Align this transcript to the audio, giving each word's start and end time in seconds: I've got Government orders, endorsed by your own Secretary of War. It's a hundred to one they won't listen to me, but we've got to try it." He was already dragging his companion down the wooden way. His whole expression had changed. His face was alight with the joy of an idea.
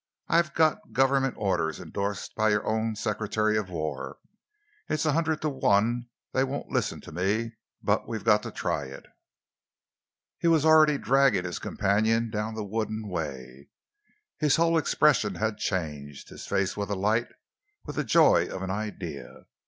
I've 0.27 0.55
got 0.55 0.93
Government 0.93 1.35
orders, 1.37 1.79
endorsed 1.79 2.33
by 2.35 2.49
your 2.49 2.65
own 2.65 2.95
Secretary 2.95 3.55
of 3.55 3.69
War. 3.69 4.17
It's 4.89 5.05
a 5.05 5.11
hundred 5.11 5.43
to 5.43 5.49
one 5.49 6.07
they 6.33 6.43
won't 6.43 6.69
listen 6.71 7.01
to 7.01 7.11
me, 7.11 7.51
but 7.83 8.07
we've 8.07 8.23
got 8.23 8.41
to 8.41 8.51
try 8.51 8.85
it." 8.85 9.05
He 10.39 10.47
was 10.47 10.65
already 10.65 10.97
dragging 10.97 11.45
his 11.45 11.59
companion 11.59 12.31
down 12.31 12.55
the 12.55 12.65
wooden 12.65 13.09
way. 13.09 13.69
His 14.39 14.55
whole 14.55 14.75
expression 14.75 15.35
had 15.35 15.59
changed. 15.59 16.29
His 16.29 16.47
face 16.47 16.75
was 16.75 16.89
alight 16.89 17.27
with 17.85 17.95
the 17.95 18.03
joy 18.03 18.47
of 18.47 18.63
an 18.63 18.71
idea. 18.71 19.45